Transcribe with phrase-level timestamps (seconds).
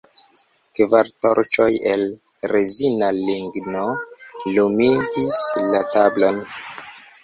[0.79, 2.07] Kvar torĉoj el
[2.55, 3.87] rezina ligno
[4.57, 6.47] lumigis la tablon.